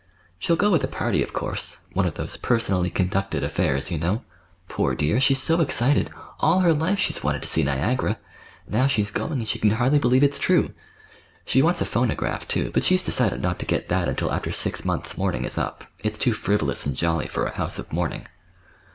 She'll 0.39 0.55
go 0.55 0.71
with 0.71 0.83
a 0.83 0.87
party, 0.87 1.21
of 1.21 1.31
course,—one 1.31 2.07
of 2.07 2.15
those 2.15 2.35
'personally 2.35 2.89
conducted' 2.89 3.43
affairs, 3.43 3.91
you 3.91 3.99
know. 3.99 4.23
Poor 4.67 4.95
dear! 4.95 5.19
she's 5.19 5.39
so 5.39 5.61
excited! 5.61 6.09
All 6.39 6.61
her 6.61 6.73
life 6.73 6.97
she's 6.97 7.21
wanted 7.23 7.43
to 7.43 7.47
see 7.47 7.61
Niagara. 7.61 8.17
Now 8.67 8.87
she's 8.87 9.11
going, 9.11 9.33
and 9.33 9.47
she 9.47 9.59
can 9.59 9.69
hardly 9.69 9.99
believe 9.99 10.23
it's 10.23 10.39
true. 10.39 10.73
She 11.45 11.61
wants 11.61 11.81
a 11.81 11.85
phonograph, 11.85 12.47
too, 12.47 12.71
but 12.73 12.83
she's 12.83 13.03
decided 13.03 13.43
not 13.43 13.59
to 13.59 13.67
get 13.67 13.89
that 13.89 14.09
until 14.09 14.33
after 14.33 14.51
six 14.51 14.83
months' 14.83 15.19
mourning 15.19 15.45
is 15.45 15.59
up—it's 15.59 16.17
too 16.17 16.33
frivolous 16.33 16.83
and 16.83 16.97
jolly 16.97 17.27
for 17.27 17.45
a 17.45 17.53
house 17.55 17.77
of 17.77 17.93
mourning." 17.93 18.25